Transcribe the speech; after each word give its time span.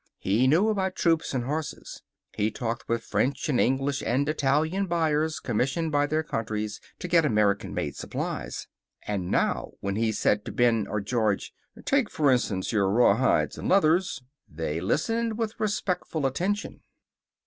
He 0.17 0.47
knew 0.47 0.69
about 0.69 0.95
troops 0.95 1.31
and 1.31 1.43
horses. 1.43 2.01
He 2.35 2.49
talked 2.49 2.89
with 2.89 3.03
French 3.03 3.47
and 3.49 3.59
English 3.59 4.01
and 4.01 4.27
Italian 4.27 4.87
buyers 4.87 5.39
commissioned 5.39 5.91
by 5.91 6.07
their 6.07 6.23
countries 6.23 6.81
to 6.97 7.07
get 7.07 7.23
American 7.23 7.71
made 7.71 7.95
supplies. 7.95 8.65
And 9.05 9.29
now, 9.29 9.73
when 9.79 9.97
he 9.97 10.11
said 10.11 10.43
to 10.45 10.51
Ben 10.51 10.87
or 10.87 11.01
George, 11.01 11.53
"Take, 11.85 12.09
f'rinstance, 12.09 12.71
your 12.71 12.89
raw 12.89 13.15
hides 13.15 13.59
and 13.59 13.69
leathers," 13.69 14.23
they 14.49 14.79
listened 14.81 15.37
with 15.37 15.59
respectful 15.59 16.25
attention. 16.25 16.81